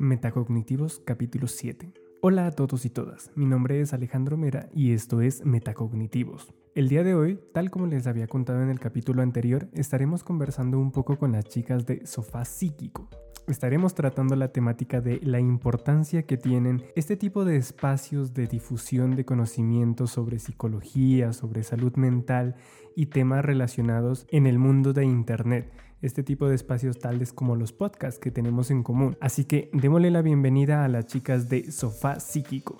[0.00, 1.92] Metacognitivos capítulo 7.
[2.22, 6.54] Hola a todos y todas, mi nombre es Alejandro Mera y esto es Metacognitivos.
[6.74, 10.78] El día de hoy, tal como les había contado en el capítulo anterior, estaremos conversando
[10.78, 13.10] un poco con las chicas de Sofá Psíquico,
[13.46, 19.16] estaremos tratando la temática de la importancia que tienen este tipo de espacios de difusión
[19.16, 22.54] de conocimiento sobre psicología, sobre salud mental
[22.96, 25.70] y temas relacionados en el mundo de Internet.
[26.02, 29.18] Este tipo de espacios tales como los podcasts que tenemos en común.
[29.20, 32.78] Así que démosle la bienvenida a las chicas de Sofá Psíquico.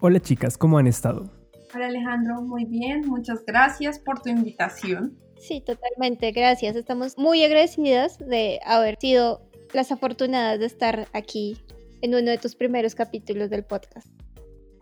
[0.00, 1.30] Hola chicas, ¿cómo han estado?
[1.72, 5.16] Hola Alejandro, muy bien, muchas gracias por tu invitación.
[5.38, 6.74] Sí, totalmente, gracias.
[6.74, 9.40] Estamos muy agradecidas de haber sido
[9.72, 11.58] las afortunadas de estar aquí
[12.02, 14.08] en uno de tus primeros capítulos del podcast.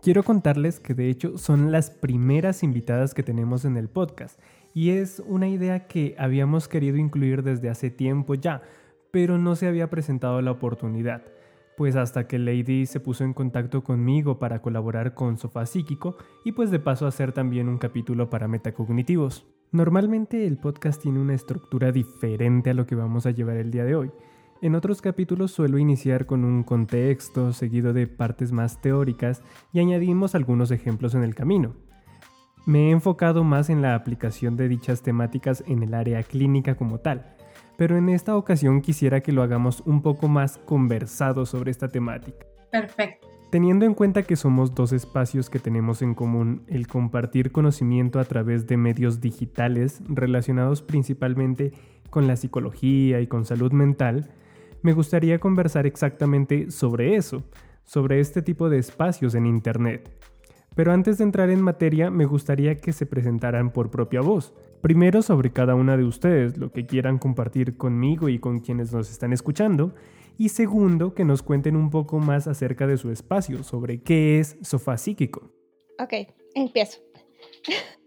[0.01, 4.39] Quiero contarles que de hecho son las primeras invitadas que tenemos en el podcast
[4.77, 8.61] y es una idea que habíamos querido incluir desde hace tiempo ya,
[9.09, 11.23] pero no se había presentado la oportunidad.
[11.75, 16.51] Pues hasta que Lady se puso en contacto conmigo para colaborar con Sofá Psíquico y
[16.51, 19.47] pues de paso hacer también un capítulo para metacognitivos.
[19.71, 23.83] Normalmente el podcast tiene una estructura diferente a lo que vamos a llevar el día
[23.83, 24.11] de hoy.
[24.61, 29.41] En otros capítulos suelo iniciar con un contexto seguido de partes más teóricas
[29.73, 31.86] y añadimos algunos ejemplos en el camino.
[32.67, 36.99] Me he enfocado más en la aplicación de dichas temáticas en el área clínica como
[36.99, 37.33] tal,
[37.77, 42.45] pero en esta ocasión quisiera que lo hagamos un poco más conversado sobre esta temática.
[42.69, 43.29] Perfecto.
[43.51, 48.25] Teniendo en cuenta que somos dos espacios que tenemos en común el compartir conocimiento a
[48.25, 51.71] través de medios digitales relacionados principalmente
[52.09, 54.29] con la psicología y con salud mental,
[54.81, 57.43] me gustaría conversar exactamente sobre eso,
[57.85, 60.11] sobre este tipo de espacios en Internet.
[60.77, 64.53] Pero antes de entrar en materia, me gustaría que se presentaran por propia voz.
[64.79, 69.09] Primero sobre cada una de ustedes, lo que quieran compartir conmigo y con quienes nos
[69.09, 69.95] están escuchando.
[70.37, 74.55] Y segundo, que nos cuenten un poco más acerca de su espacio, sobre qué es
[74.61, 75.51] Sofá Psíquico.
[75.99, 76.13] Ok,
[76.53, 76.99] empiezo.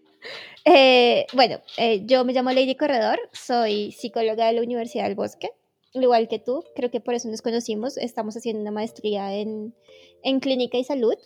[0.66, 5.48] Eh, bueno, eh, yo me llamo Lady Corredor, soy psicóloga de la Universidad del Bosque
[5.94, 9.74] igual que tú, creo que por eso nos conocimos, estamos haciendo una maestría en,
[10.22, 11.16] en clínica y salud.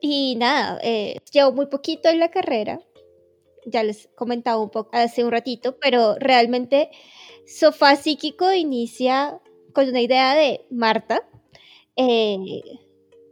[0.00, 2.80] Y nada, eh, llevo muy poquito en la carrera,
[3.66, 6.90] ya les comentaba un poco hace un ratito, pero realmente
[7.46, 9.40] Sofá Psíquico inicia
[9.72, 11.28] con una idea de Marta,
[11.96, 12.62] eh,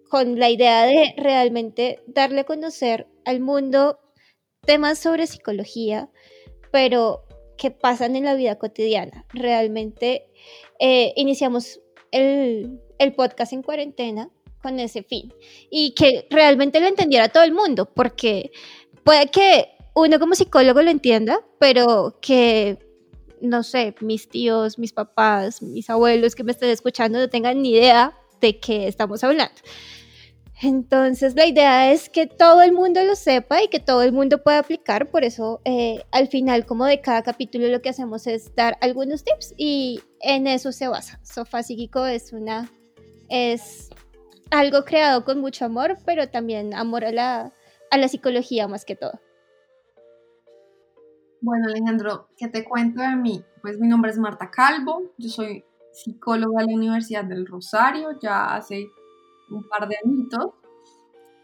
[0.09, 3.99] con la idea de realmente darle a conocer al mundo
[4.61, 6.11] temas sobre psicología,
[6.71, 7.25] pero
[7.57, 9.27] que pasan en la vida cotidiana.
[9.33, 10.27] Realmente
[10.79, 11.81] eh, iniciamos
[12.11, 14.31] el, el podcast en cuarentena
[14.63, 15.33] con ese fin
[15.71, 18.53] y que realmente lo entendiera todo el mundo, porque
[19.05, 22.79] puede que uno como psicólogo lo entienda, pero que,
[23.41, 27.73] no sé, mis tíos, mis papás, mis abuelos que me estén escuchando no tengan ni
[27.73, 29.61] idea de qué estamos hablando.
[30.63, 34.45] Entonces la idea es que todo el mundo lo sepa y que todo el mundo
[34.45, 38.55] pueda aplicar, por eso eh, al final como de cada capítulo lo que hacemos es
[38.55, 41.19] dar algunos tips y en eso se basa.
[41.25, 42.71] Sofá Psíquico es una,
[43.29, 43.91] es
[44.53, 47.53] algo creado con mucho amor, pero también amor a la,
[47.91, 49.19] a la psicología más que todo.
[51.41, 53.45] Bueno Alejandro, ¿qué te cuento de mí?
[53.63, 58.55] Pues mi nombre es Marta Calvo, yo soy psicóloga de la Universidad del Rosario, ya
[58.55, 58.87] hace
[59.51, 60.53] un par de añitos.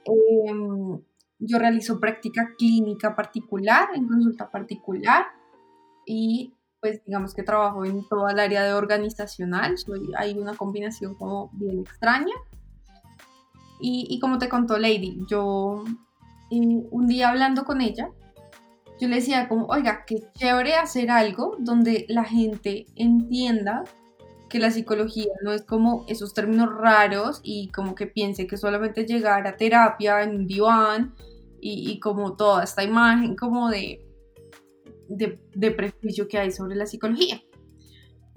[0.05, 1.01] Em,
[1.39, 5.27] yo realizo práctica clínica particular, en consulta particular,
[6.07, 11.15] y pues digamos que trabajo en toda el área de organizacional, soy, hay una combinación
[11.15, 12.35] como bien extraña.
[13.81, 15.84] Y, como te contó Lady, yo
[16.50, 18.11] un día hablando con ella,
[19.00, 23.84] yo le decía como, oiga, qué chévere hacer algo donde la gente entienda
[24.49, 29.05] que la psicología no es como esos términos raros y como que piense que solamente
[29.05, 31.15] llegar a terapia en un diván
[31.60, 34.07] y, como toda esta imagen como de,
[35.09, 37.42] de, prejuicio que hay sobre la psicología.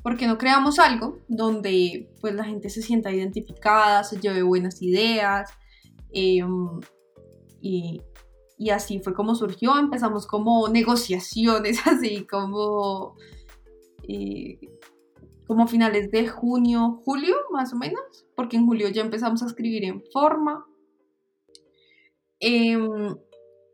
[0.03, 5.51] Porque no creamos algo donde pues la gente se sienta identificada, se lleve buenas ideas
[6.12, 6.80] em,
[7.62, 8.01] y,
[8.71, 9.77] así fue como surgió.
[9.77, 13.15] Empezamos como negociaciones, así como
[14.07, 14.59] eh,
[15.48, 19.83] como finales de junio, julio, más o menos, porque en julio ya empezamos a escribir
[19.83, 20.65] en forma.
[22.39, 23.15] Em,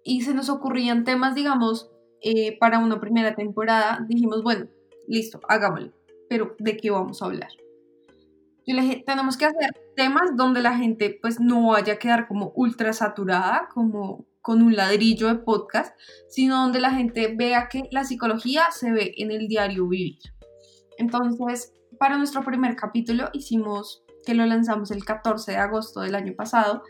[0.04, 1.92] y se nos ocurrían temas, digamos,
[2.22, 4.04] eh, para una primera temporada.
[4.10, 4.68] Dijimos, bueno,
[5.08, 5.94] listo, hagámoslo.
[6.30, 7.50] Pero ¿de qué vamos a hablar?
[9.06, 13.70] Tenemos que hacer temas donde la gente pues no vaya a quedar como ultra saturada,
[13.74, 15.98] como con un ladrillo de podcast,
[16.30, 20.20] sino donde la gente vea que la psicología se ve en el diario vivir.
[20.98, 26.34] Entonces, para nuestro primer capítulo hicimos que lo lanzamos el 14 de agosto del año
[26.36, 26.84] pasado,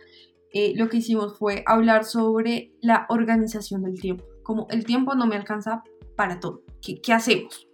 [0.53, 4.25] eh, lo que hicimos fue hablar sobre la organización del tiempo.
[4.43, 5.83] Como el tiempo no me alcanza
[6.15, 6.63] para todo.
[6.81, 7.66] ¿Qué, qué hacemos?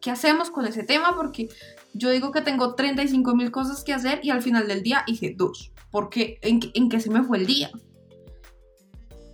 [0.00, 1.14] ¿Qué hacemos con ese tema?
[1.14, 1.48] Porque
[1.94, 5.34] yo digo que tengo 35 mil cosas que hacer y al final del día hice
[5.36, 5.72] dos.
[5.90, 7.70] Porque ¿en, en qué se me fue el día?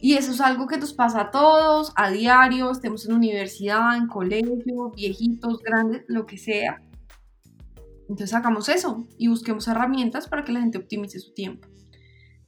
[0.01, 4.09] Y eso es algo que nos pasa a todos, a diario, estemos en universidad, en
[4.09, 6.83] colegio, viejitos, grandes, lo que sea.
[8.09, 11.69] Entonces hagamos eso y busquemos herramientas para que la gente optimice su tiempo.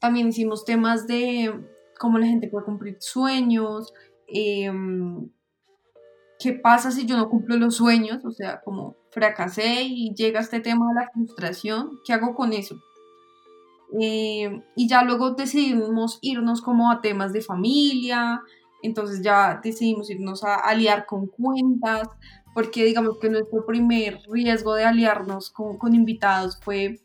[0.00, 1.54] También hicimos temas de
[1.98, 3.92] cómo la gente puede cumplir sueños,
[4.26, 5.30] em,
[6.44, 10.60] qué pasa si yo no cumplo los sueños, o sea, como fracasé y llega este
[10.60, 12.76] tema de la frustración, ¿qué hago con eso?
[13.98, 18.42] Em, y ya luego decidimos irnos como a temas de familia,
[18.82, 22.08] entonces ya decidimos irnos a aliar con cuentas,
[22.52, 27.00] porque digamos que nuestro primer riesgo de aliarnos con, con invitados fue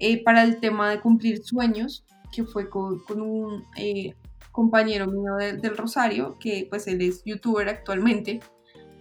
[0.00, 4.16] eh, para el tema de cumplir sueños, que fue con, con un eh,
[4.50, 8.40] compañero mío del Rosario, que pues él es youtuber actualmente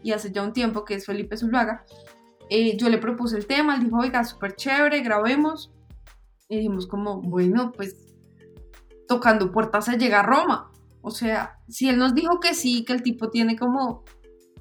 [0.03, 1.85] y hace ya un tiempo que es Felipe Zuluaga.
[2.49, 5.71] Eh, yo le propuse el tema, él dijo, oiga, súper chévere, grabemos.
[6.47, 7.95] Y dijimos como, bueno, pues
[9.07, 10.71] tocando puertas se llega a Roma.
[11.01, 14.03] O sea, si él nos dijo que sí, que el tipo tiene como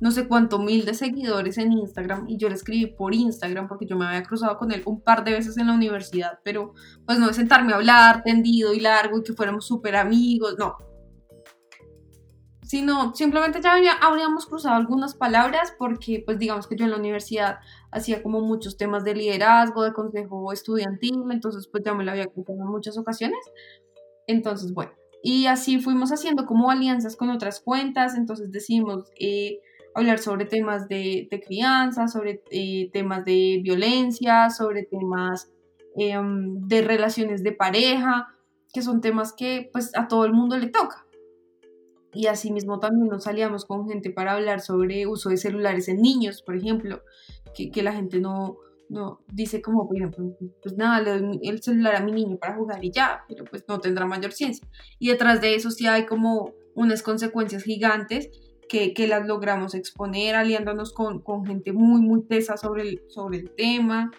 [0.00, 3.87] no sé cuánto mil de seguidores en Instagram y yo le escribí por Instagram porque
[3.87, 6.73] yo me había cruzado con él un par de veces en la universidad, pero
[7.05, 10.76] pues no sentarme a hablar tendido y largo y que fuéramos súper amigos, no.
[12.69, 17.59] Sino simplemente ya habríamos cruzado algunas palabras porque pues digamos que yo en la universidad
[17.91, 22.26] hacía como muchos temas de liderazgo, de consejo estudiantil, entonces pues ya me lo había
[22.26, 23.41] cruzado en muchas ocasiones.
[24.26, 24.93] Entonces, bueno,
[25.23, 29.11] y así fuimos haciendo como alianzas con otras cuentas, entonces decimos...
[29.19, 29.61] Eh,
[29.99, 35.50] hablar sobre temas de, crianza, sobre eh, temas de violencia, sobre temas
[35.97, 38.29] em, de relaciones de pareja,
[38.73, 41.07] que son temas que pues a todo el mundo le toca.
[42.12, 46.43] Y asimismo también nos salíamos con gente para hablar sobre uso de celulares en niños,
[46.43, 47.02] por ejemplo,
[47.55, 48.56] que, que la gente no,
[48.88, 50.28] no dice como, bueno, pues,
[50.62, 53.64] pues nada, le doy el celular a mi niño para jugar y ya, pero pues
[53.69, 54.66] no tendrá mayor ciencia.
[54.99, 58.31] Y detrás de eso sí hay como unas consecuencias gigantes
[58.69, 64.11] que, las logramos exponer aliándonos con, gente muy, muy tesa sobre el, sobre el tema.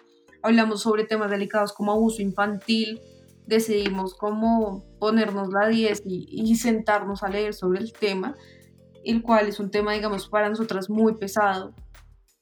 [0.42, 3.00] Hablamos sobre temas delicados como abuso infantil.
[3.46, 8.36] Decidimos cómo ponernos la 10 y, y sentarnos a leer sobre el tema,
[9.04, 11.74] el cual es un tema, digamos, para nosotras muy pesado,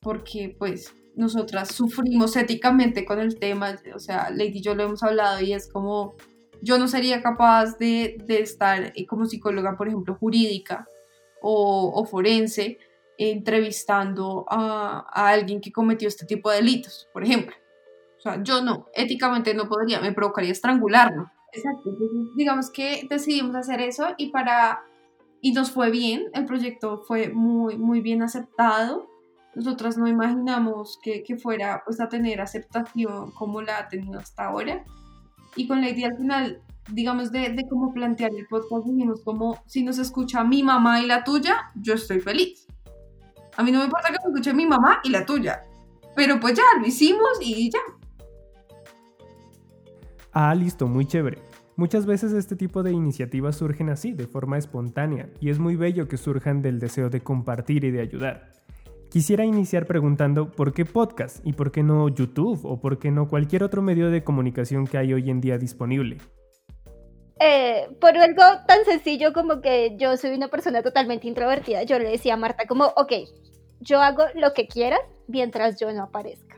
[0.01, 5.03] porque pues nosotras sufrimos éticamente con el tema, o sea, Lady y yo lo hemos
[5.03, 6.15] hablado y es como,
[6.61, 10.87] yo no sería capaz de, de estar como psicóloga, por ejemplo, jurídica,
[11.41, 12.79] o, forense
[13.17, 17.55] entrevistando a, alguien que cometió este tipo de delitos, por ejemplo.
[18.19, 21.31] O sea, yo no, éticamente no podría, me provocaría estrangularlo.
[21.53, 21.97] Exacto,
[22.37, 24.81] digamos que decidimos hacer eso y para
[25.41, 29.09] y nos fue bien, el proyecto fue muy, muy bien aceptado.
[29.55, 34.47] Nosotras no imaginamos que, que, fuera pues a tener aceptación como la ha tenido hasta
[34.47, 34.85] ahora.
[35.57, 36.63] Y con la idea al final
[36.93, 41.07] digamos, de, de cómo plantear el podcast, dijimos como, si nos escucha mi mamá y
[41.07, 42.67] la tuya, yo estoy feliz.
[43.57, 45.65] A mí no me importa que me escuche mi mamá y la tuya,
[46.15, 47.81] pero pues ya, lo hicimos y ya.
[50.41, 51.39] Ah, listo, muy chévere.
[51.75, 56.07] Muchas veces este tipo de iniciativas surgen así, de forma espontánea, y es muy bello
[56.07, 58.53] que surjan del deseo de compartir y de ayudar.
[59.11, 63.27] Quisiera iniciar preguntando por qué podcast y por qué no YouTube o por qué no
[63.27, 66.19] cualquier otro medio de comunicación que hay hoy en día disponible.
[67.41, 72.11] Eh, por algo tan sencillo como que yo soy una persona totalmente introvertida, yo le
[72.11, 73.13] decía a Marta como, ok,
[73.81, 76.58] yo hago lo que quieras mientras yo no aparezca.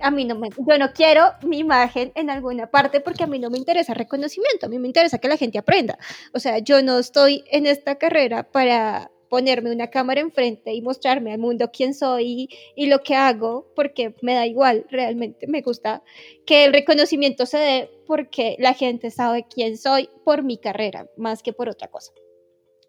[0.00, 3.38] A mí no me, yo no quiero mi imagen en alguna parte porque a mí
[3.38, 5.98] no me interesa reconocimiento, a mí me interesa que la gente aprenda.
[6.32, 11.32] O sea, yo no estoy en esta carrera para ponerme una cámara enfrente y mostrarme
[11.32, 16.02] al mundo quién soy y, lo que hago, porque me da igual, realmente me gusta
[16.44, 21.42] que el reconocimiento se dé porque la gente sabe quién soy por mi carrera, más
[21.42, 22.12] que por otra cosa.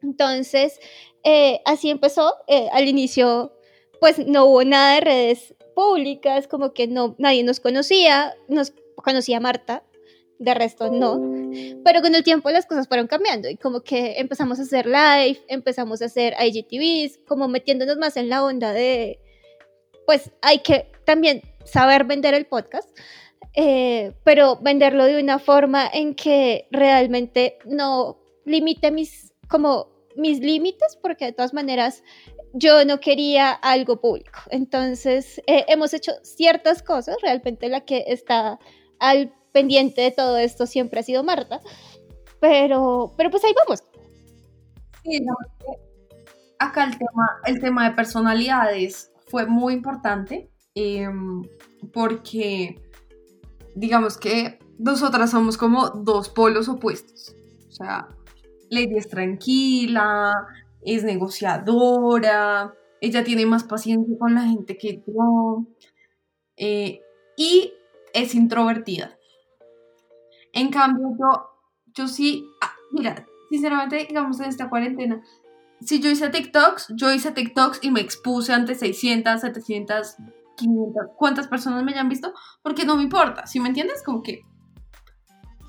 [0.02, 0.80] Entonces,
[1.24, 2.34] eh, así empezó.
[2.48, 3.54] Eh, al inicio,
[4.00, 9.40] pues no hubo nada de redes públicas, como que no, nadie nos conocía, nos conocía
[9.40, 9.84] Marta,
[10.40, 11.20] de resto no.
[11.84, 15.40] Pero con el tiempo las cosas fueron cambiando y como que empezamos a hacer live,
[15.48, 19.20] empezamos a hacer IGTVs, como metiéndonos más en la onda de,
[20.06, 22.90] pues hay que también saber vender el podcast,
[23.54, 30.98] eh, pero venderlo de una forma en que realmente no limite mis, como mis límites
[31.02, 32.04] porque de todas maneras
[32.54, 34.40] yo no quería algo público.
[34.50, 38.60] Entonces, eh, hemos hecho ciertas cosas, realmente la que está
[39.00, 41.62] al pendiente de todo esto siempre ha sido Marta,
[42.40, 43.84] pero, pero pues ahí vamos.
[45.04, 45.26] Sí,
[46.60, 51.42] acá el tema, el tema de personalidades fue muy importante em,
[51.92, 52.80] porque
[53.76, 57.36] digamos que nosotras somos como dos polos opuestos.
[57.68, 58.08] O sea,
[58.70, 60.46] Lady es tranquila,
[60.86, 65.66] es negociadora, ella tiene más paciencia con la gente que yo,
[66.58, 67.02] eh,
[67.38, 67.74] y
[68.14, 69.18] es introvertida.
[70.54, 71.50] En cambio, yo,
[71.96, 75.24] yo sí, ah, mira, sinceramente, digamos en esta cuarentena,
[75.82, 80.16] si yo hice TikToks, yo hice TikToks y me expuse ante 600, 700,
[80.58, 84.04] 500, cuántas personas me hayan visto, porque no me importa, ¿sí me entiendes?
[84.04, 84.42] Como que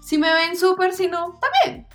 [0.02, 1.86] si me ven súper, si no, también.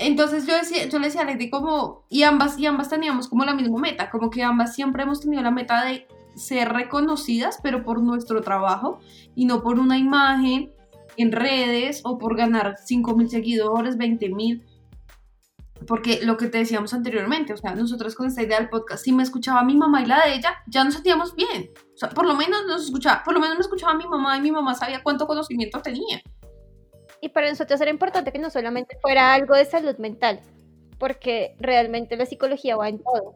[0.00, 3.44] Entonces yo, decía, yo le decía a Lady como, y ambas, y ambas teníamos como
[3.44, 7.84] la misma meta, como que ambas siempre hemos tenido la meta de ser reconocidas, pero
[7.84, 9.00] por nuestro trabajo
[9.34, 10.72] y no por una imagen
[11.18, 14.64] en redes o por ganar 5 mil seguidores, 20 mil.
[15.86, 19.12] Porque lo que te decíamos anteriormente, o sea, nosotros con esta idea del podcast, si
[19.12, 21.72] me escuchaba mi mamá y la de ella, ya nos sentíamos bien.
[21.94, 24.40] O sea, por lo menos nos escuchaba, por lo menos me escuchaba mi mamá y
[24.40, 26.22] mi mamá sabía cuánto conocimiento tenía.
[27.20, 30.40] Y para nosotros era importante que no solamente fuera algo de salud mental,
[30.98, 33.34] porque realmente la psicología va en todo.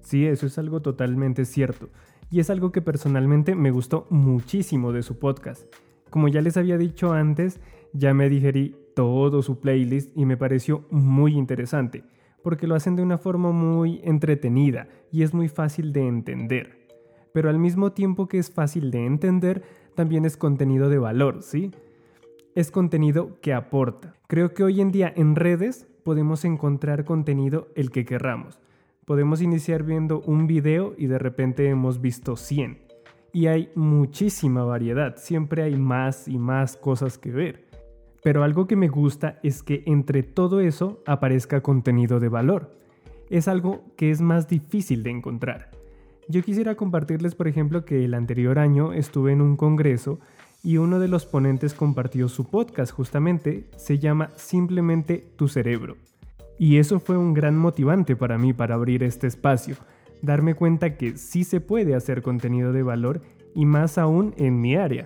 [0.00, 1.90] Sí, eso es algo totalmente cierto.
[2.30, 5.64] Y es algo que personalmente me gustó muchísimo de su podcast.
[6.10, 7.60] Como ya les había dicho antes,
[7.92, 12.04] ya me digerí todo su playlist y me pareció muy interesante,
[12.42, 16.88] porque lo hacen de una forma muy entretenida y es muy fácil de entender.
[17.32, 19.62] Pero al mismo tiempo que es fácil de entender,
[19.94, 21.70] también es contenido de valor, ¿sí?
[22.54, 24.14] Es contenido que aporta.
[24.26, 28.60] Creo que hoy en día en redes podemos encontrar contenido el que querramos.
[29.04, 32.78] Podemos iniciar viendo un video y de repente hemos visto 100.
[33.32, 37.68] Y hay muchísima variedad, siempre hay más y más cosas que ver.
[38.22, 42.76] Pero algo que me gusta es que entre todo eso aparezca contenido de valor.
[43.30, 45.70] Es algo que es más difícil de encontrar.
[46.28, 50.20] Yo quisiera compartirles, por ejemplo, que el anterior año estuve en un congreso
[50.62, 55.96] y uno de los ponentes compartió su podcast justamente, se llama Simplemente tu cerebro.
[56.58, 59.76] Y eso fue un gran motivante para mí para abrir este espacio,
[60.20, 63.22] darme cuenta que sí se puede hacer contenido de valor
[63.54, 65.04] y más aún en mi área.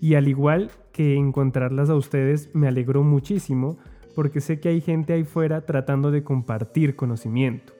[0.00, 3.78] Y al igual que encontrarlas a ustedes me alegró muchísimo
[4.16, 7.79] porque sé que hay gente ahí fuera tratando de compartir conocimiento.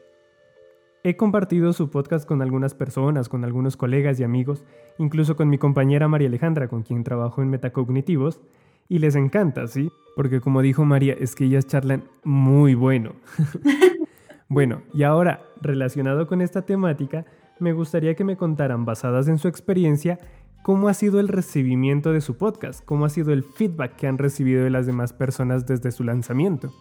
[1.02, 4.64] He compartido su podcast con algunas personas, con algunos colegas y amigos,
[4.99, 8.38] incluso con mi compañera María Alejandra, con quien trabajo en Metacognitivos,
[8.87, 9.90] y les encanta, ¿sí?
[10.14, 13.14] Porque como dijo María, es que ellas charlan muy bueno.
[14.49, 17.25] bueno, y ahora, relacionado con esta temática,
[17.61, 20.19] me gustaría que me contaran, basadas en su experiencia,
[20.62, 24.19] cómo ha sido el recibimiento de su podcast, cómo ha sido el feedback que han
[24.19, 26.75] recibido de las demás personas desde su lanzamiento.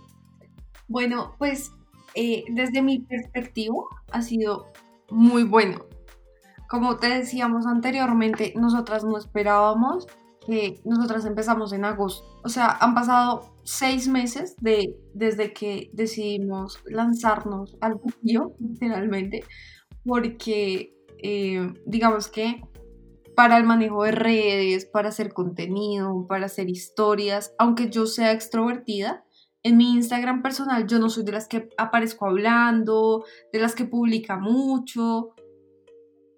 [0.90, 1.72] Bueno, pues
[2.16, 4.72] eh, desde mi perspectiva, ha sido
[5.10, 5.86] muy bueno.
[6.70, 10.08] Como te decíamos anteriormente, nosotras no esperábamos
[10.46, 12.28] que nosotras empezamos en agosto.
[12.44, 19.44] O sea, han pasado seis meses de, desde que decidimos lanzarnos al vídeo, literalmente,
[20.04, 22.62] porque eh, digamos que
[23.36, 29.24] para el manejo de redes, para hacer contenido, para hacer historias, aunque yo sea extrovertida,
[29.64, 33.86] en mi Instagram personal yo no soy de las que aparezco hablando, de las que
[33.86, 35.34] publica mucho,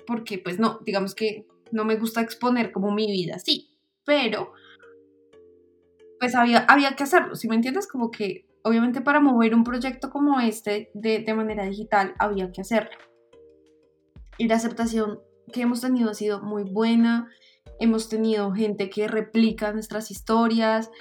[0.08, 4.54] porque pues no, digamos que no me gusta exponer como mi vida, sí, pero
[6.20, 7.88] pues había, había que hacerlo, si me entiendes?
[7.88, 12.62] Como que obviamente para mover un proyecto como este de, de manera digital había que
[12.62, 12.98] hacerlo.
[14.38, 15.20] Y la aceptación
[15.52, 17.30] que hemos tenido ha sido muy buena,
[17.80, 20.92] hemos tenido gente que replica nuestras historias,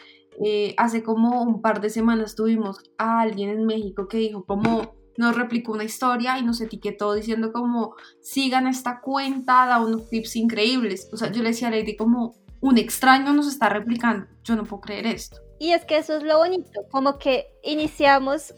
[0.44, 4.98] eh, hace como un par de semanas tuvimos a alguien en México que dijo como
[5.16, 10.36] nos replicó una historia y nos etiquetó diciendo como sigan esta cuenta, da unos tips
[10.36, 11.10] increíbles.
[11.12, 14.26] O sea, yo le decía a Lady como un extraño nos está replicando.
[14.42, 15.38] Yo no puedo creer esto.
[15.58, 18.54] Y es que eso es lo bonito, como que iniciamos,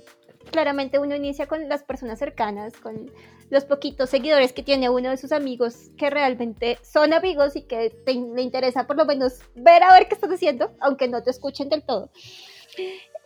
[0.53, 3.11] claramente uno inicia con las personas cercanas, con
[3.53, 7.91] los poquitos seguidores que tiene uno de sus amigos que realmente son amigos y que
[7.91, 11.31] te, le interesa por lo menos ver a ver qué estás haciendo, aunque no te
[11.31, 12.11] escuchen del todo.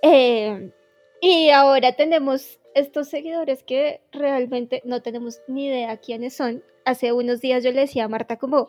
[0.03, 0.73] Eh,
[1.21, 6.65] y ahora tenemos estos seguidores que realmente no tenemos ni idea quiénes son.
[6.85, 8.69] Hace unos días yo le decía a Marta como,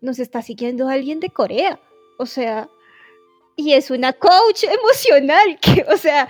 [0.00, 1.80] nos está siguiendo alguien de Corea.
[2.20, 2.68] O sea,
[3.56, 6.28] y es una coach emocional que, o sea,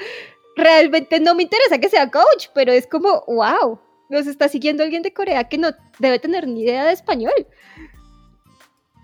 [0.56, 3.78] realmente no me interesa que sea coach, pero es como, wow,
[4.12, 7.46] nos está siguiendo alguien de Corea que no debe tener ni idea de español.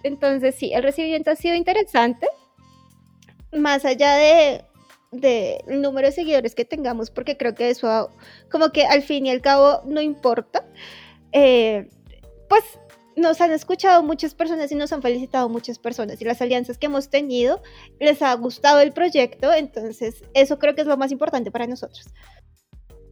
[0.02, 2.28] Entonces sí, el recibimiento ha sido interesante,
[3.52, 4.64] más allá de,
[5.66, 8.10] el número de seguidores que tengamos, porque creo que eso
[8.50, 10.64] como que al fin y al cabo no importa.
[11.32, 11.88] Eh,
[12.48, 12.62] pues
[13.16, 16.86] nos han escuchado muchas personas y nos han felicitado muchas personas y las alianzas que
[16.86, 17.62] hemos tenido
[17.98, 22.06] les ha gustado el proyecto, entonces eso creo que es lo más importante para nosotros.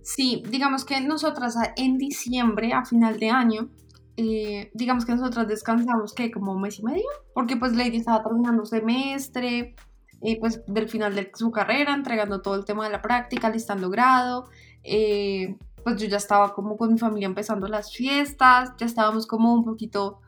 [0.06, 3.70] Sí, digamos que nosotras en diciembre, a final de año,
[4.16, 8.22] eh, digamos que nosotras descansamos que como un mes y medio, porque pues Lady estaba
[8.22, 9.74] terminando semestre,
[10.22, 13.90] eh, pues del final de su carrera, entregando todo el tema de la práctica, listando
[13.90, 14.48] grado,
[14.84, 19.52] eh, pues yo ya estaba como con mi familia empezando las fiestas, ya estábamos como
[19.52, 20.20] un poquito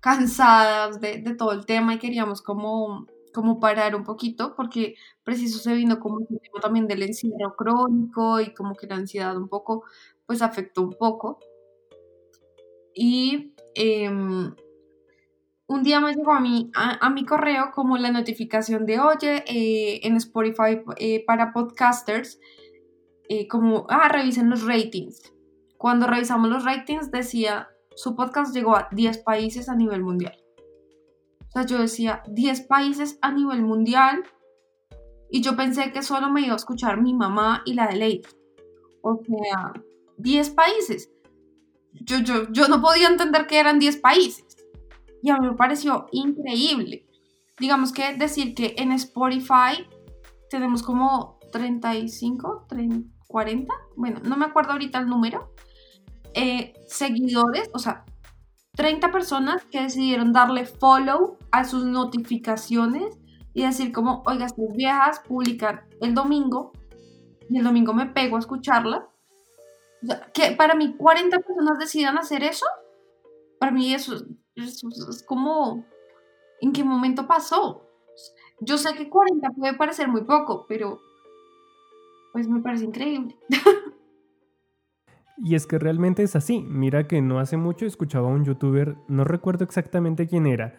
[0.00, 5.58] cansadas de, de todo el tema y queríamos como, como parar un poquito porque preciso
[5.58, 9.46] se vino como el tema también del encierro crónico y como que la ansiedad un
[9.46, 9.84] poco
[10.24, 11.38] pues afectó un poco.
[12.94, 14.54] Y em,
[15.66, 20.00] un día me llegó a mi, a, mi correo como la notificación de, oye, eh,
[20.04, 22.40] en Spotify eh, para podcasters,
[23.28, 25.30] eh, como, ah, revisen los ratings.
[25.76, 30.45] Cuando revisamos los ratings decía, su podcast llegó a 10 países a nivel mundial.
[31.56, 34.24] O sea, yo decía, 10 países a nivel mundial.
[35.30, 38.22] Y yo pensé que solo me iba a escuchar mi mamá y la de Lady.
[39.00, 39.72] O sea,
[40.18, 41.10] 10 países.
[41.94, 44.44] Yo, yo, yo no podía entender que eran 10 países
[45.22, 47.06] y a mí me pareció increíble.
[47.58, 49.88] Digamos que decir que en Spotify
[50.50, 52.66] tenemos como 35,
[53.28, 55.54] 40, bueno, no me acuerdo ahorita el número,
[56.34, 58.04] eh, seguidores, o sea,
[58.76, 63.18] 30 personas que decidieron darle follow a sus notificaciones
[63.54, 66.72] y decir como, oiga, estas viejas publican el domingo
[67.48, 69.08] y el domingo me pego a escucharla.
[70.34, 72.66] Que para mí 40 personas decidan hacer eso,
[73.58, 74.14] para mí eso
[74.54, 75.84] es, como,
[76.60, 77.82] ¿en qué momento pasó?
[78.60, 81.00] Yo sé que 40 puede parecer muy poco, pero
[82.32, 83.38] pues me parece increíble.
[85.38, 86.64] Y es que realmente es así.
[86.68, 90.74] Mira que no hace mucho escuchaba a un youtuber, no recuerdo exactamente quién era,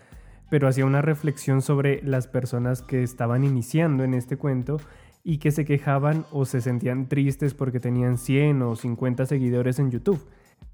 [0.50, 4.78] pero hacía una reflexión sobre las personas que estaban iniciando en este cuento
[5.24, 9.92] y que se quejaban o se sentían tristes porque tenían 100 o 50 seguidores en
[9.92, 10.26] YouTube.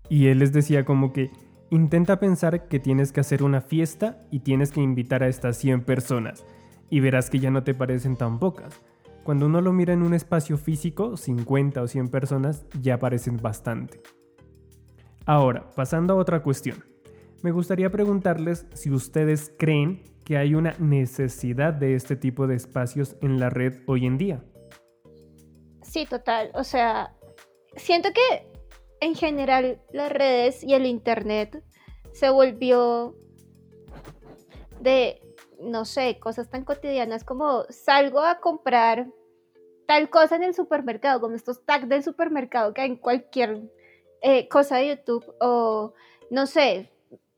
[0.09, 1.31] Y él les decía como que
[1.73, 5.85] Intenta pensar que tienes que hacer una fiesta y tienes que invitar a estas 100
[5.85, 6.45] personas
[6.91, 8.79] y verás que ya no te parecen tan pocas.
[9.23, 14.01] Cuando uno lo mira en un espacio físico, 50 o 100 personas ya parecen bastante.
[15.25, 16.83] Ahora, pasando a otra cuestión.
[17.41, 23.15] Me gustaría preguntarles si ustedes creen que hay una necesidad de este tipo de espacios
[23.21, 24.43] en la red hoy en día.
[25.81, 26.51] Sí, total.
[26.53, 27.15] O sea,
[27.75, 28.51] siento que
[28.99, 31.63] en general las redes y el internet
[32.11, 33.15] se volvió
[34.81, 35.21] de,
[35.59, 39.07] no sé, cosas tan cotidianas como salgo a comprar
[39.87, 43.61] tal cosa en el supermercado, como estos tags del supermercado que hay en cualquier
[44.21, 45.93] eh, cosa de YouTube, o
[46.29, 46.89] no sé,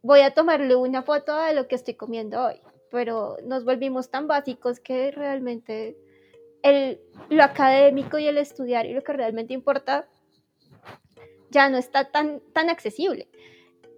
[0.01, 4.27] voy a tomarle una foto de lo que estoy comiendo hoy, pero nos volvimos tan
[4.27, 5.97] básicos que realmente
[6.61, 6.99] el,
[7.29, 10.07] lo académico y el estudiar y lo que realmente importa
[11.49, 13.29] ya no está tan, tan accesible.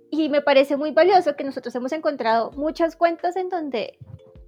[0.09, 3.97] Y me parece muy valioso que nosotros hemos encontrado muchas cuentas en donde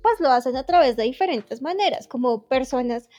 [0.02, 3.10] pues lo hacen a través de diferentes maneras, como personas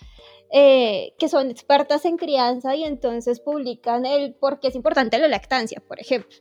[0.53, 5.29] eh, que son expertas en crianza y entonces publican el por qué es importante la
[5.29, 6.37] lactancia, por ejemplo.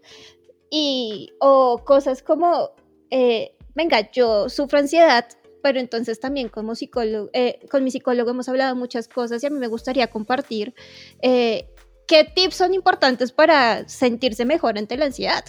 [0.71, 2.71] Y, o cosas como,
[3.11, 5.27] eh, venga, yo sufro ansiedad,
[5.61, 9.49] pero entonces también como psicólogo, eh, con mi psicólogo hemos hablado muchas cosas y a
[9.49, 10.73] mí me gustaría compartir
[11.21, 15.43] qué tips son importantes para sentirse mejor ante la ansiedad.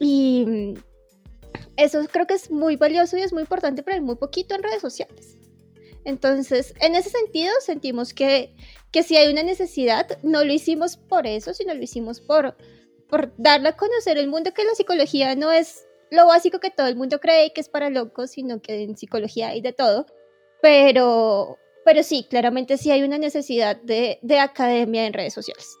[0.00, 0.74] Y
[1.76, 4.62] eso creo que es muy valioso y es muy importante, pero hay muy poquito en
[4.62, 5.38] redes sociales.
[6.04, 8.54] Entonces, en ese sentido, sentimos que,
[8.92, 12.56] que si hay una necesidad, no lo hicimos por eso, sino lo hicimos por,
[13.08, 16.86] por darle a conocer el mundo que la psicología no es lo básico que todo
[16.86, 20.06] el mundo cree que es para locos, sino que en psicología hay de todo.
[20.62, 25.76] Pero, pero sí, claramente sí hay una necesidad de, academia en redes sociales.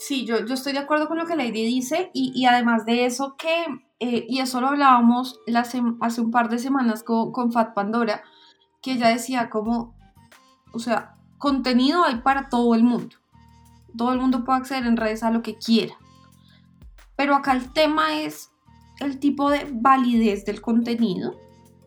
[0.00, 3.36] Sí, yo, yo, estoy de acuerdo con lo que Lady dice y, además de eso
[3.36, 3.66] que,
[3.98, 8.22] eh, y eso lo hablábamos hace un par de semanas con, con Fat Pandora,
[8.80, 9.94] que ella decía como,
[10.72, 13.16] o sea, contenido hay para todo el mundo.
[13.94, 15.98] Todo el mundo puede acceder en redes a lo que quiera.
[17.14, 18.52] Pero acá el tema es
[19.00, 21.34] el tipo de validez del contenido,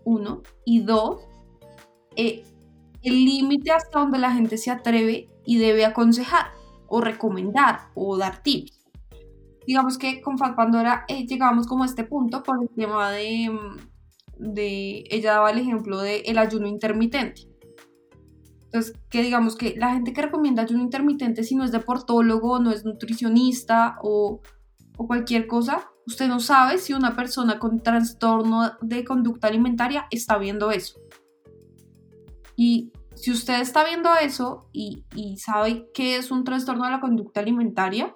[0.06, 1.20] uno, y dos,
[2.16, 2.44] eh,
[3.02, 6.52] el límite hasta donde la gente se atreve y debe aconsejar
[6.94, 8.86] o recomendar o dar tips.
[9.66, 13.50] Digamos que con Fat Pandora eh, llegamos como a este punto por el tema de,
[13.50, 17.48] mm, de, ella daba el ejemplo de el ayuno intermitente.
[18.66, 22.70] Entonces, que digamos que la gente que recomienda ayuno intermitente, si no es deportólogo, no
[22.70, 24.42] es nutricionista o,
[24.96, 30.38] o cualquier cosa, usted no sabe si una persona con trastorno de conducta alimentaria está
[30.38, 31.00] viendo eso.
[32.56, 32.92] Y
[33.24, 35.06] si usted está viendo eso y,
[35.38, 38.14] sabe que es un trastorno de la conducta alimentaria,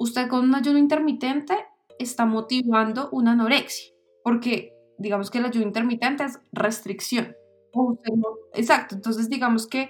[0.00, 1.54] usted con un ayuno intermitente
[2.00, 7.36] está motivando una anorexia, porque digamos que el ayuno intermitente es restricción.
[8.54, 9.88] exacto, entonces digamos que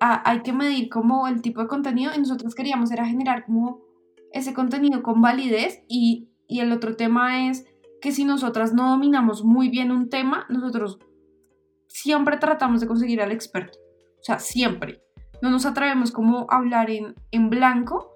[0.00, 3.78] hay que medir como el tipo de contenido y nosotros queríamos era generar como
[4.32, 7.64] ese contenido con validez y, y el otro tema es
[8.00, 10.98] que si nosotras no dominamos muy bien un tema, nosotros
[11.92, 13.78] siempre tratamos de conseguir al experto.
[14.20, 15.02] O sea, siempre.
[15.40, 18.12] No nos atrevemos como a hablar en, en blanco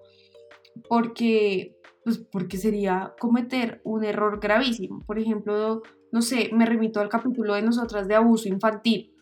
[0.88, 5.04] porque, pues porque sería cometer un error gravísimo.
[5.04, 9.12] Por ejemplo, no sé, me remito al capítulo de nosotras de abuso infantil.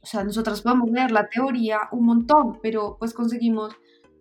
[0.00, 3.76] O sea, nosotras podemos leer la teoría un montón, pero pues conseguimos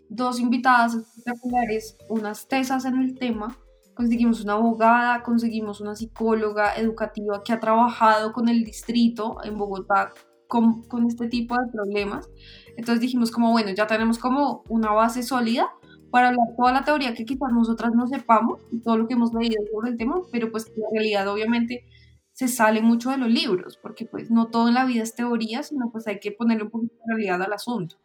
[0.10, 3.58] dos invitadas espectaculares, unas tesas en el tema
[3.96, 10.14] conseguimos una abogada, conseguimos una psicóloga educativa que ha trabajado con el distrito en Bogotá
[10.48, 12.30] con, con, este tipo de problemas.
[12.76, 15.70] Entonces dijimos como, bueno, ya tenemos como una base sólida
[16.12, 19.34] para hablar toda la teoría que quizás nosotras no sepamos y todo lo que hemos
[19.34, 21.86] leído sobre el tema, pero pues en realidad obviamente
[22.34, 25.64] se sale mucho de los libros, porque pues no todo en la vida es teoría,
[25.64, 27.96] sino pues hay que ponerle un poquito de realidad al asunto.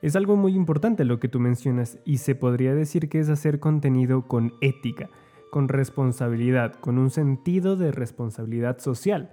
[0.00, 3.58] Es algo muy importante lo que tú mencionas y se podría decir que es hacer
[3.58, 5.10] contenido con ética,
[5.50, 9.32] con responsabilidad, con un sentido de responsabilidad social.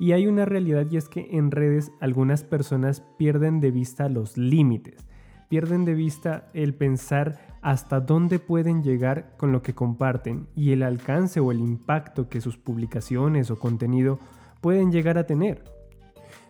[0.00, 4.36] Y hay una realidad y es que en redes algunas personas pierden de vista los
[4.36, 5.06] límites,
[5.48, 10.82] pierden de vista el pensar hasta dónde pueden llegar con lo que comparten y el
[10.82, 14.18] alcance o el impacto que sus publicaciones o contenido
[14.60, 15.73] pueden llegar a tener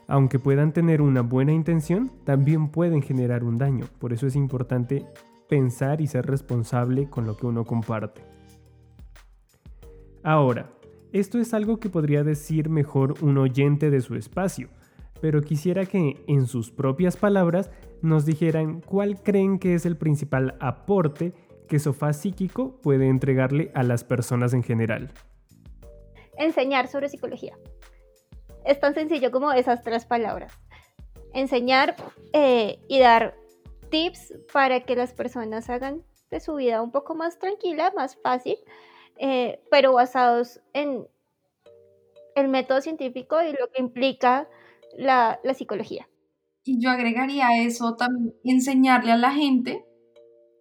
[0.07, 3.87] aunque puedan tener una buena intención, también pueden generar un daño.
[3.99, 5.07] Por eso es importante
[5.49, 8.23] pensar y ser responsable con lo que uno comparte.
[10.23, 10.71] Ahora,
[11.13, 14.69] esto es algo que podría decir mejor un oyente de su espacio,
[15.21, 17.71] pero quisiera que en sus propias palabras
[18.03, 21.35] nos dijeran cuál creen que es el principal aporte
[21.69, 25.13] que Sofá Psíquico puede entregarle a las personas en general.
[26.37, 27.57] Enseñar sobre psicología.
[28.65, 30.53] Es tan sencillo como esas tres palabras.
[31.33, 31.97] Enseñar
[32.33, 33.37] eh, y dar
[33.91, 38.57] tips para que las personas hagan de su vida un poco más tranquila, más fácil,
[39.19, 41.07] eh, pero basados en
[42.35, 44.49] el método científico y lo que implica
[44.97, 46.09] la, la psicología.
[46.65, 49.85] Y yo agregaría eso también, enseñarle a la gente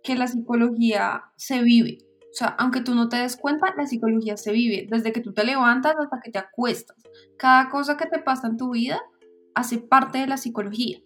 [0.03, 1.99] que la psicología se vive.
[2.33, 5.33] O sea, aunque tú no te des cuenta, la psicología se vive desde que tú
[5.33, 6.97] te levantas hasta que te acuestas.
[7.37, 8.99] Cada cosa que te pasa en tu vida
[9.53, 10.97] hace parte de la psicología.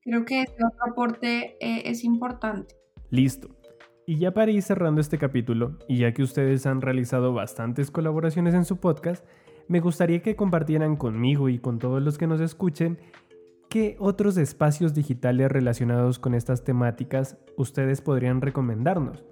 [0.00, 2.74] Creo que este aporte eh, es importante.
[3.08, 3.56] Listo.
[4.04, 8.54] Y ya para ir cerrando este capítulo, y ya que ustedes han realizado bastantes colaboraciones
[8.54, 9.24] en su podcast,
[9.68, 12.98] me gustaría que compartieran conmigo y con todos los que nos escuchen
[13.70, 19.22] qué otros espacios digitales relacionados con estas temáticas ustedes podrían recomendarnos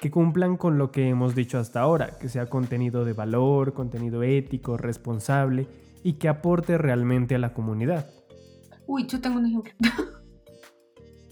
[0.00, 4.22] que cumplan con lo que hemos dicho hasta ahora, que sea contenido de valor, contenido
[4.22, 5.66] ético, responsable
[6.04, 8.08] y que aporte realmente a la comunidad.
[8.86, 9.72] Uy, yo tengo un ejemplo.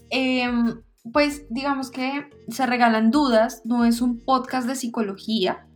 [0.09, 5.67] Em, pues digamos que se regalan dudas, no es un podcast de psicología,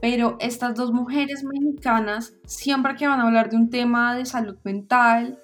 [0.00, 4.56] pero estas dos mujeres mexicanas, siempre que van a hablar de un tema de salud
[4.64, 5.38] mental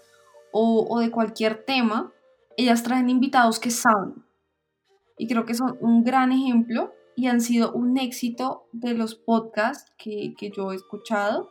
[0.52, 2.10] o, o de cualquier tema,
[2.56, 4.24] ellas traen invitados que saben
[5.22, 9.92] y creo que son un gran ejemplo y han sido un éxito de los podcasts
[9.96, 11.48] que, que yo he escuchado,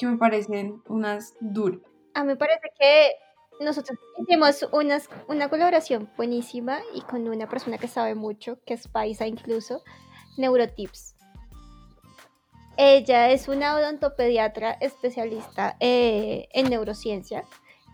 [0.00, 1.78] que me parecen unas duras.
[2.14, 3.12] A mí me parece que
[3.60, 8.88] nosotros hicimos unas, una colaboración buenísima y con una persona que sabe mucho, que es
[8.88, 9.84] Paisa incluso,
[10.36, 11.14] Neurotips.
[12.76, 17.44] Ella es una odontopediatra especialista eh, en neurociencia.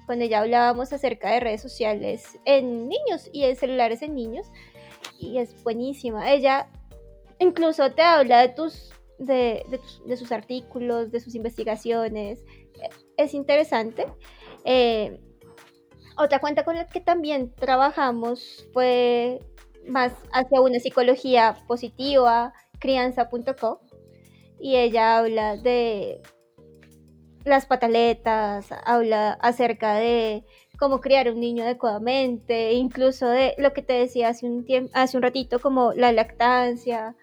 [0.07, 4.47] Cuando ya hablábamos acerca de redes sociales en niños y de celulares en niños,
[5.19, 6.33] y es buenísima.
[6.33, 6.69] Ella
[7.39, 9.65] incluso te habla de tus, de,
[10.17, 12.45] sus artículos, de sus investigaciones.
[13.17, 14.07] Es interesante.
[14.65, 15.21] Eh,
[16.17, 19.41] otra cuenta con la que también trabajamos fue
[19.87, 23.81] más hacia una psicología positiva, crianza.co,
[24.59, 26.23] y ella habla de
[27.45, 30.45] las pataletas, habla acerca de
[30.79, 35.17] cómo criar un niño adecuadamente, incluso de lo que te decía hace un, tiempo, hace
[35.17, 37.15] un ratito, como la lactancia,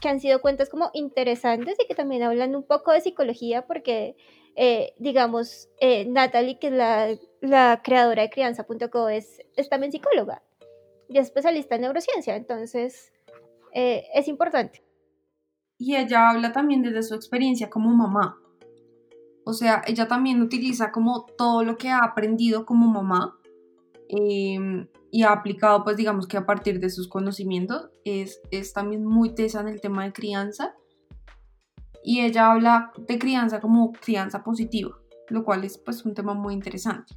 [0.00, 4.16] que han sido cuentas como interesantes y que también hablan un poco de psicología porque,
[4.54, 10.42] eh, digamos, eh, Natalie, que es la, la creadora de crianza.co, es, es también psicóloga
[11.08, 13.12] y es especialista en neurociencia, entonces
[13.72, 14.82] eh, es importante.
[15.78, 18.38] Y ella habla también desde su experiencia como mamá.
[19.48, 23.38] O sea, ella también utiliza como todo lo que ha aprendido como mamá
[24.08, 29.04] em, y ha aplicado, pues digamos que a partir de sus conocimientos, es, es también
[29.04, 30.74] muy tesa en el tema de crianza.
[32.02, 36.52] Y ella habla de crianza como crianza positiva, lo cual es pues un tema muy
[36.52, 37.14] interesante.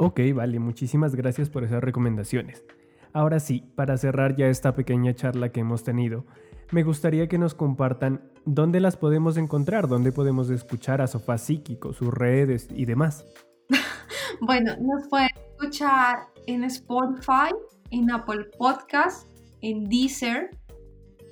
[0.00, 2.64] Ok, vale, muchísimas gracias por esas recomendaciones.
[3.12, 6.26] Ahora sí, para cerrar ya esta pequeña charla que hemos tenido,
[6.74, 11.92] me gustaría que nos compartan dónde las podemos encontrar, dónde podemos escuchar a Sofá Psíquico,
[11.92, 13.24] sus redes y demás.
[14.40, 17.54] bueno, nos pueden escuchar en Spotify,
[17.92, 20.50] en Apple Podcast, en Deezer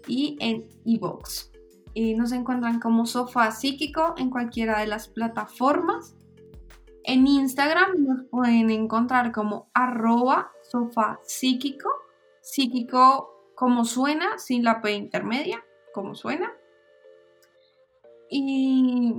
[0.07, 1.51] y en Evox.
[1.97, 6.15] Eh, nos encuentran como Sofá Psíquico en cualquiera de las plataformas.
[7.03, 11.91] En Instagram nos pueden encontrar como arroba sofá psíquico,
[12.41, 13.32] psíquico
[13.62, 16.51] como suena, sin la P intermedia, como suena.
[18.29, 19.14] Y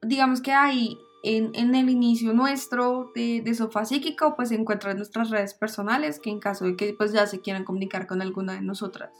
[0.00, 5.28] digamos que ahí en, el inicio nuestro de, de, Sofá Psíquico, pues se encuentran nuestras
[5.28, 8.62] redes personales, que en caso de que pues ya se quieran comunicar con alguna de
[8.62, 9.10] nosotras,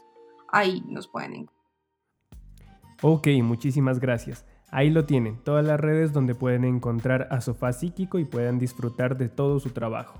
[0.51, 1.67] ahí nos pueden encontrar.
[3.03, 4.43] Ok, muchísimas gracias.
[4.71, 9.19] Ahí lo tienen, todas las redes donde pueden encontrar a Sofá Psíquico y puedan disfrutar
[9.19, 10.19] de todo su trabajo.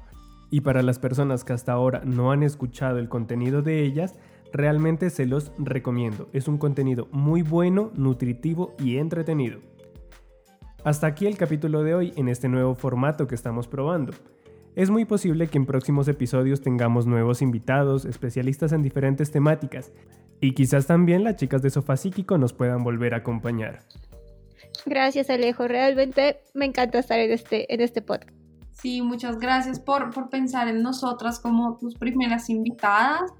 [0.50, 4.16] Y para las personas que hasta ahora no han escuchado el contenido de ellas,
[4.54, 6.30] realmente se los recomiendo.
[6.34, 9.60] Es un contenido muy bueno, nutritivo y entretenido.
[10.84, 14.14] Hasta aquí el capítulo de hoy en este nuevo formato que estamos probando.
[14.76, 19.92] Es muy posible que en próximos episodios tengamos nuevos invitados, especialistas en diferentes temáticas,
[20.40, 23.80] y quizás también las chicas de Sofá Psíquico nos puedan volver a acompañar.
[24.86, 28.47] Gracias Alejo, realmente me encanta estar en este, en este podcast.
[28.82, 33.32] Sí, muchas gracias por, por pensar en nosotras como tus primeras invitadas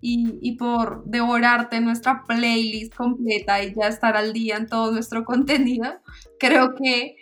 [0.00, 5.24] y, y, por devorarte nuestra playlist completa y ya estar al día en todo nuestro
[5.26, 5.92] contenido.
[6.40, 7.16] Creo que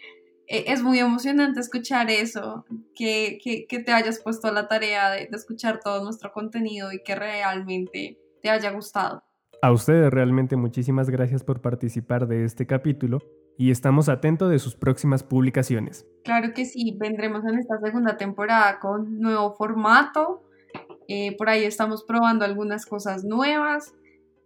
[0.47, 5.11] eh, es muy emocionante escuchar eso, que, que, que te hayas puesto a la tarea
[5.11, 9.23] de, de escuchar todo nuestro contenido y que realmente te haya gustado.
[9.61, 13.19] A ustedes realmente muchísimas gracias por participar de este capítulo
[13.59, 16.07] y estamos atentos de sus próximas publicaciones.
[16.23, 20.45] Claro que sí, vendremos en esta segunda temporada con nuevo formato.
[21.09, 23.95] Eh, por ahí estamos probando algunas cosas nuevas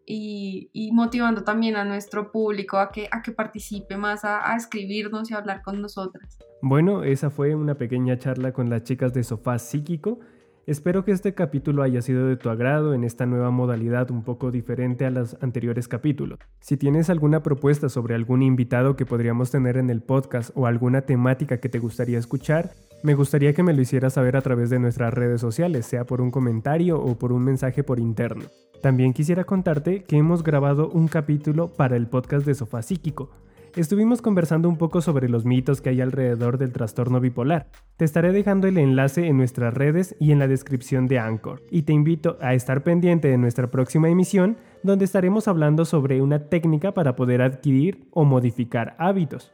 [0.07, 5.31] y, motivando también a nuestro público a que, a que participe más, a, a escribirnos
[5.31, 6.39] y a hablar con nosotras.
[6.63, 10.21] Bueno, esa fue una pequeña charla con las chicas de Sofá Psíquico.
[10.65, 14.53] Espero que este capítulo haya sido de tu agrado en esta nueva modalidad un poco
[14.53, 16.39] diferente a los anteriores capítulos.
[16.61, 21.03] Si tienes alguna propuesta sobre algún invitado que podríamos tener en el podcast o alguna
[21.03, 22.71] temática que te gustaría escuchar,
[23.03, 26.21] me gustaría que me lo hicieras saber a través de nuestras redes sociales, sea por
[26.21, 28.45] un comentario o por un mensaje por interno.
[28.81, 33.31] También quisiera contarte que hemos grabado un capítulo para el podcast de Sofá Psíquico
[33.77, 37.69] estuvimos conversando un poco sobre los mitos que hay alrededor del trastorno bipolar.
[37.97, 41.83] Te estaré dejando el enlace en nuestras redes y en la descripción de Anchor, y
[41.83, 46.93] te invito a estar pendiente de nuestra próxima emisión, donde estaremos hablando sobre una técnica
[46.93, 49.53] para poder adquirir o modificar hábitos.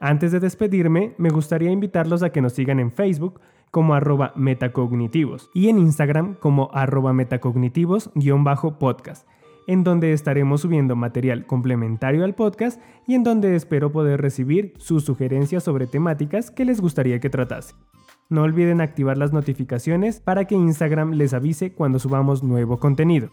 [0.00, 5.50] Antes de despedirme, me gustaría invitarlos a que nos sigan en Facebook como arroba metacognitivos
[5.54, 9.26] y en Instagram como arroba metacognitivos-podcast
[9.70, 15.04] en donde estaremos subiendo material complementario al podcast y en donde espero poder recibir sus
[15.04, 17.76] sugerencias sobre temáticas que les gustaría que tratase.
[18.28, 23.30] No olviden activar las notificaciones para que Instagram les avise cuando subamos nuevo contenido.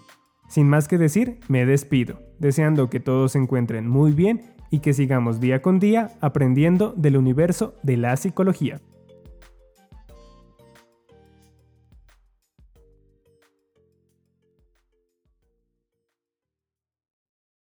[0.47, 4.93] Sin más que decir, me despido, deseando que todos se encuentren muy bien y que
[4.93, 8.80] sigamos día con día aprendiendo del universo de la psicología.